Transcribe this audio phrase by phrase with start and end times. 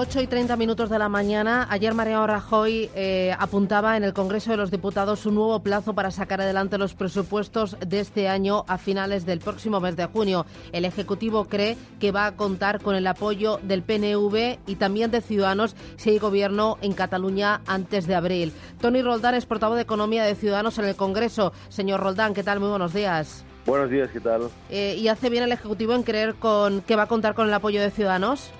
[0.00, 1.66] 8 y 30 minutos de la mañana.
[1.70, 6.12] Ayer Mariano Rajoy eh, apuntaba en el Congreso de los Diputados un nuevo plazo para
[6.12, 10.46] sacar adelante los presupuestos de este año a finales del próximo mes de junio.
[10.70, 15.20] El Ejecutivo cree que va a contar con el apoyo del PNV y también de
[15.20, 18.52] Ciudadanos si hay gobierno en Cataluña antes de abril.
[18.80, 21.52] Tony Roldán es portavoz de Economía de Ciudadanos en el Congreso.
[21.70, 22.60] Señor Roldán, ¿qué tal?
[22.60, 23.44] Muy buenos días.
[23.66, 24.48] Buenos días, ¿qué tal?
[24.70, 27.52] Eh, ¿Y hace bien el Ejecutivo en creer con, que va a contar con el
[27.52, 28.52] apoyo de Ciudadanos?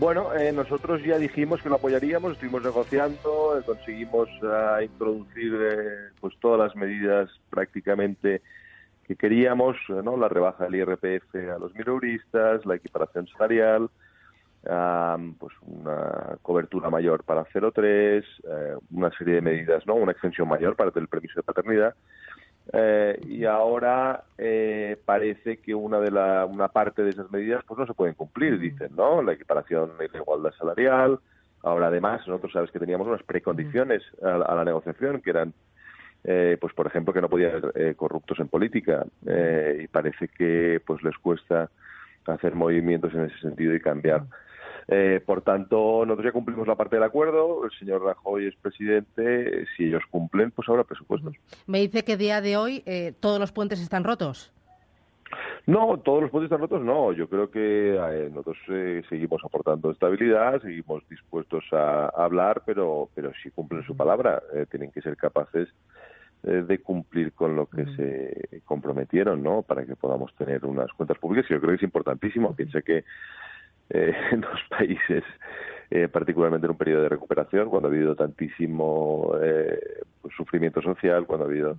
[0.00, 6.08] Bueno, eh, nosotros ya dijimos que lo apoyaríamos, estuvimos negociando, eh, conseguimos uh, introducir eh,
[6.18, 8.40] pues todas las medidas prácticamente
[9.06, 10.16] que queríamos, ¿no?
[10.16, 13.90] La rebaja del IRPF a los mileuristas, la equiparación salarial,
[15.38, 19.96] pues una cobertura mayor para 0,3, una serie de medidas, ¿no?
[19.96, 21.94] Una extensión mayor para el permiso de paternidad.
[22.72, 27.78] Eh, y ahora eh, parece que una de la, una parte de esas medidas pues
[27.78, 29.22] no se pueden cumplir, dicen, ¿no?
[29.22, 31.18] La equiparación y la igualdad salarial.
[31.62, 35.52] Ahora, además, nosotros sabes que teníamos unas precondiciones a, la negociación que eran,
[36.24, 41.02] eh, pues por ejemplo, que no podía haber corruptos en política y parece que pues
[41.02, 41.68] les cuesta
[42.26, 44.22] hacer movimientos en ese sentido y cambiar.
[44.92, 49.64] Eh, por tanto, nosotros ya cumplimos la parte del acuerdo, el señor Rajoy es presidente,
[49.76, 51.32] si ellos cumplen, pues habrá presupuestos.
[51.68, 54.52] Me dice que día de hoy eh, todos los puentes están rotos.
[55.64, 57.12] No, todos los puentes están rotos, no.
[57.12, 58.58] Yo creo que eh, nosotros
[59.08, 65.02] seguimos aportando estabilidad, seguimos dispuestos a, hablar, pero, pero si cumplen su palabra, tienen que
[65.02, 65.68] ser capaces
[66.42, 69.62] de cumplir con lo que se comprometieron, ¿no?
[69.62, 71.48] Para que podamos tener unas cuentas públicas.
[71.48, 72.56] Y yo creo que es importantísimo.
[72.56, 73.04] Piense que
[73.90, 75.24] eh, en los países,
[75.90, 79.78] eh, particularmente en un periodo de recuperación, cuando ha habido tantísimo eh,
[80.22, 81.78] pues, sufrimiento social, cuando ha habido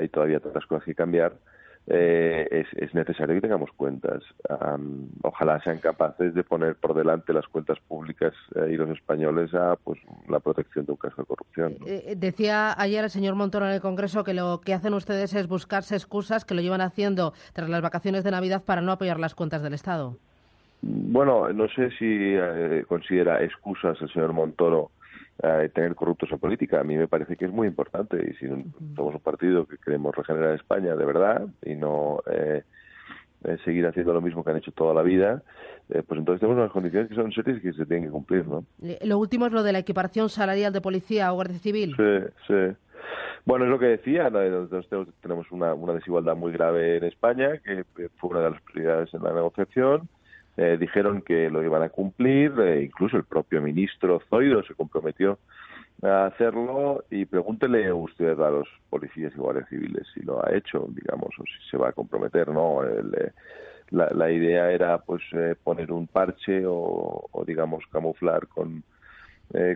[0.00, 1.32] y todavía tantas cosas que cambiar,
[1.88, 4.22] es, es, necesario que tengamos cuentas.
[5.22, 9.98] ojalá sean capaces de poner por delante las cuentas públicas y los españoles a pues
[10.28, 11.76] la protección de un caso de corrupción.
[12.16, 15.96] decía ayer el señor Montoro en el Congreso que lo que hacen ustedes es buscarse
[15.96, 19.62] excusas que lo llevan haciendo tras las vacaciones de Navidad para no apoyar las cuentas
[19.62, 20.16] del Estado.
[20.82, 24.90] Bueno, no sé si eh, considera excusas el señor Montoro
[25.42, 26.80] eh, tener corruptos en política.
[26.80, 28.46] A mí me parece que es muy importante y si
[28.94, 32.62] somos un partido que queremos regenerar España de verdad y no eh,
[33.64, 35.42] seguir haciendo lo mismo que han hecho toda la vida,
[35.88, 38.64] pues entonces tenemos unas condiciones que son serias y que se tienen que cumplir, ¿no?
[39.04, 41.94] Lo último es lo de la equiparación salarial de policía o guardia civil.
[41.96, 42.76] Sí, sí.
[43.44, 47.84] Bueno, es lo que decía, nosotros tenemos una, una desigualdad muy grave en España, que
[48.16, 50.08] fue una de las prioridades en la negociación
[50.56, 55.38] eh, dijeron que lo iban a cumplir, eh, incluso el propio ministro Zoido se comprometió
[56.02, 60.86] a hacerlo y pregúntele usted a los policías y guardias civiles si lo ha hecho,
[60.90, 62.84] digamos, o si se va a comprometer, ¿no?
[62.84, 63.32] Eh,
[63.90, 65.22] la, la, idea era pues
[65.62, 68.82] poner un parche o, o digamos camuflar con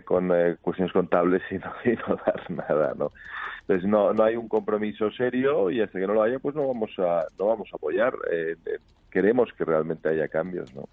[0.03, 0.29] con
[0.61, 3.11] cuestiones contables y no, y no dar nada, ¿no?
[3.61, 6.67] Entonces no, no hay un compromiso serio y hasta que no lo haya pues no
[6.67, 8.13] vamos a no vamos a apoyar.
[8.29, 8.55] Eh,
[9.11, 10.89] queremos que realmente haya cambios, ¿no?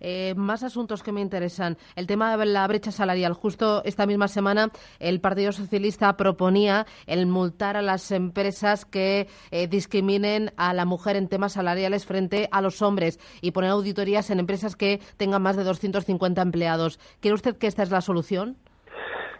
[0.00, 1.76] Eh, más asuntos que me interesan.
[1.96, 3.32] El tema de la brecha salarial.
[3.32, 4.70] Justo esta misma semana
[5.00, 11.16] el Partido Socialista proponía el multar a las empresas que eh, discriminen a la mujer
[11.16, 15.56] en temas salariales frente a los hombres y poner auditorías en empresas que tengan más
[15.56, 17.00] de 250 empleados.
[17.20, 18.56] ¿Cree usted que esta es la solución?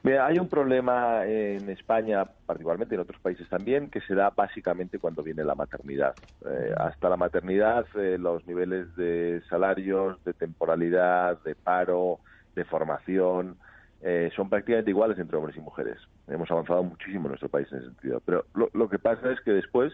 [0.04, 5.22] Hay un problema en España, particularmente en otros países también, que se da básicamente cuando
[5.22, 6.16] viene la maternidad.
[6.44, 12.18] Eh, hasta la maternidad, eh, los niveles de salarios, de temporalidad, de paro,
[12.56, 13.58] de formación,
[14.00, 15.98] eh, son prácticamente iguales entre hombres y mujeres.
[16.26, 18.20] Hemos avanzado muchísimo en nuestro país en ese sentido.
[18.26, 19.92] Pero lo, lo que pasa es que después,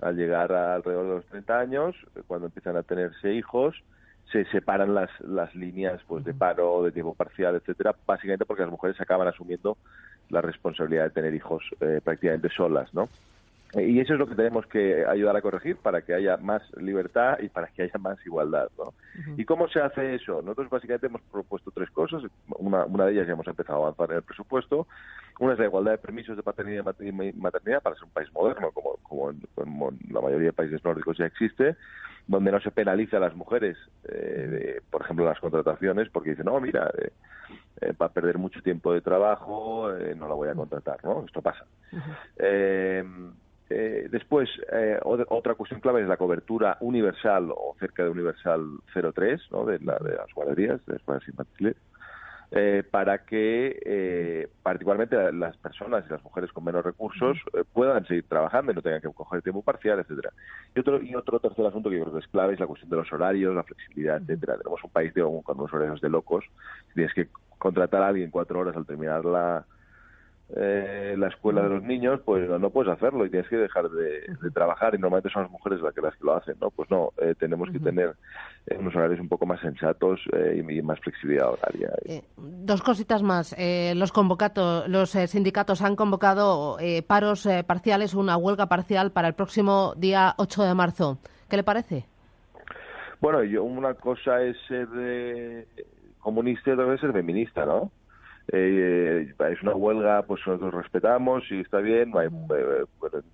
[0.00, 1.96] al llegar alrededor de los 30 años,
[2.26, 3.76] cuando empiezan a tenerse hijos,
[4.32, 8.70] se separan las, las líneas pues de paro, de tiempo parcial, etcétera, básicamente porque las
[8.70, 9.76] mujeres acaban asumiendo
[10.28, 13.08] la responsabilidad de tener hijos eh, prácticamente solas, ¿no?
[13.74, 17.38] Y eso es lo que tenemos que ayudar a corregir para que haya más libertad
[17.40, 18.68] y para que haya más igualdad.
[18.78, 18.94] ¿no?
[19.36, 20.40] ¿Y cómo se hace eso?
[20.40, 22.22] Nosotros básicamente hemos propuesto tres cosas.
[22.56, 24.86] Una, una de ellas ya hemos empezado a avanzar en el presupuesto.
[25.38, 28.70] Una es la igualdad de permisos de paternidad y maternidad para ser un país moderno,
[28.72, 29.42] como, como, en,
[30.10, 31.76] la mayoría de países nórdicos ya existe,
[32.28, 36.44] donde no se penaliza a las mujeres, eh, por ejemplo, en las contrataciones, porque dicen,
[36.44, 37.10] no, mira, eh,
[37.80, 41.24] eh, va a perder mucho tiempo de trabajo, no la voy a contratar, ¿no?
[41.24, 41.64] Esto pasa.
[43.70, 44.48] Eh, después,
[45.28, 49.66] otra cuestión clave es la cobertura universal o cerca de universal 03, ¿no?
[49.66, 51.76] de, la, de las guarderías, de las guarderías infantiles.
[52.50, 58.06] Eh, para que eh, particularmente las personas y las mujeres con menos recursos eh, puedan
[58.06, 60.32] seguir trabajando y no tengan que coger tiempo parcial, etcétera.
[60.74, 62.88] Y otro y otro tercer asunto que yo creo que es clave es la cuestión
[62.88, 64.56] de los horarios, la flexibilidad, etcétera.
[64.56, 66.46] Tenemos un país con unos horarios de locos.
[66.94, 67.28] Tienes que
[67.58, 69.66] contratar a alguien cuatro horas al terminar la
[70.56, 74.22] eh, la escuela de los niños, pues no, puedes hacerlo y tienes que dejar de,
[74.52, 76.70] trabajar y normalmente son las mujeres las que, las que lo hacen, ¿no?
[76.70, 78.14] Pues no, eh, tenemos que tener
[78.66, 81.90] eh, unos horarios un poco más sensatos eh, y, más flexibilidad horaria.
[82.36, 83.54] dos cositas más.
[83.94, 90.34] los convocatos, los sindicatos han convocado paros parciales, una huelga parcial para el próximo día
[90.38, 91.18] 8 de marzo.
[91.50, 92.06] ¿Qué le parece?
[93.20, 95.66] Bueno, yo una cosa es ser
[96.20, 97.90] comunista y otra es ser feminista, ¿no?
[98.50, 102.84] Eh, es una huelga, pues nosotros respetamos y está bien, hay, eh,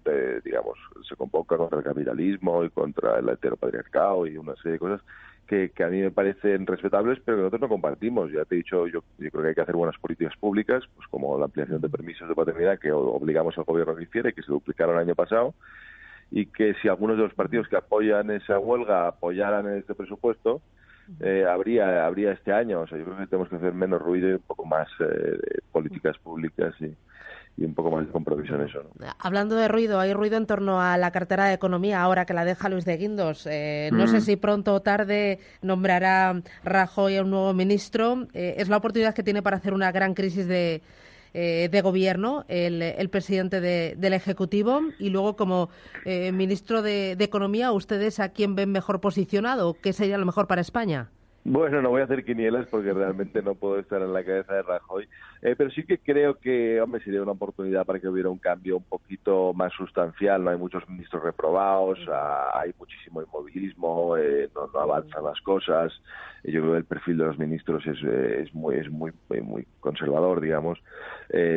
[0.06, 0.76] eh, digamos,
[1.08, 5.00] se convoca contra el capitalismo y contra el heteropatriarcado y una serie de cosas
[5.46, 8.32] que, a mí me parecen respetables, pero que nosotros no compartimos.
[8.32, 11.38] Ya te he dicho, yo, creo que hay que hacer buenas políticas públicas, pues como
[11.38, 14.50] la ampliación de permisos de paternidad que obligamos al gobierno que hiciera y que se
[14.50, 15.54] duplicaron el año pasado,
[16.30, 20.60] y que si algunos de los partidos que apoyan esa huelga apoyaran este presupuesto,
[21.20, 22.80] eh, habría habría este año.
[22.80, 25.38] O sea, yo creo que tenemos que hacer menos ruido y un poco más eh,
[25.72, 26.94] políticas públicas y,
[27.56, 28.82] y, un poco más de compromiso en eso.
[29.18, 32.44] Hablando de ruido, hay ruido en torno a la cartera de Economía ahora que la
[32.44, 33.46] deja Luis de Guindos.
[33.50, 38.26] Eh, no sé si pronto o tarde nombrará Rajoy a un nuevo ministro.
[38.32, 40.82] es la oportunidad que tiene para hacer una gran crisis de
[41.34, 45.68] eh, de gobierno, el, presidente del Ejecutivo, y luego como
[46.04, 49.74] eh, ministro de, de, Economía, ¿ustedes a quién ven mejor posicionado?
[49.74, 51.10] ¿Qué sería lo mejor para España?
[51.46, 54.62] Bueno, no voy a hacer quinielas porque realmente no puedo estar en la cabeza de
[54.62, 55.06] Rajoy,
[55.42, 58.78] eh, pero sí que creo que, hombre, sería una oportunidad para que hubiera un cambio
[58.78, 60.42] un poquito más sustancial.
[60.42, 65.92] No hay muchos ministros reprobados, ah, hay muchísimo inmovilismo, eh, no, avanzan las cosas.
[66.44, 69.12] Yo creo que el perfil de los ministros es, eh, es muy es muy
[69.42, 70.78] muy conservador, digamos.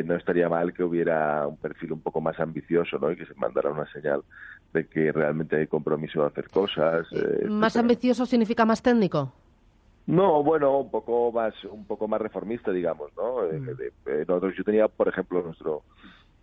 [0.04, 3.10] no estaría mal que hubiera un perfil un poco más ambicioso, ¿no?
[3.10, 4.22] Y que se mandara una señal
[4.74, 7.06] de que realmente hay compromiso de hacer cosas.
[7.48, 9.32] ¿Más ambicioso significa más técnico?
[10.08, 13.44] No, bueno, un poco más, un poco más reformista, digamos, ¿no?
[13.44, 13.68] Eh, mm.
[14.06, 15.82] eh, nosotros, yo tenía, por ejemplo, nuestro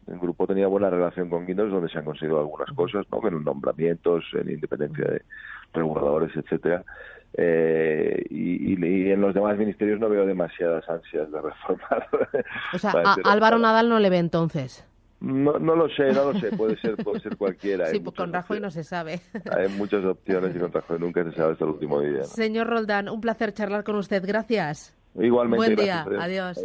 [0.06, 3.27] grupo tenía buena relación con Guindos, donde se han conseguido algunas cosas, ¿no?
[3.27, 5.23] En nombramientos, en independencia de
[5.73, 6.83] reguladores, etcétera.
[7.33, 12.07] Eh, y, y, en los demás ministerios no veo demasiadas ansias de reformar.
[12.71, 12.91] O sea,
[13.23, 14.88] a Álvaro Nadal no le ve entonces.
[15.21, 17.88] No, no lo sé, no lo sé, puede ser, puede ser cualquiera.
[17.88, 19.21] Sí, pues con Rajoy no se sabe.
[19.57, 22.23] Hay muchas opciones y con Rajoy nunca se sabe hasta el último día.
[22.23, 24.95] Señor Roldán, un placer charlar con usted, gracias.
[25.15, 25.75] Igualmente.
[25.75, 26.59] Buen día, adiós.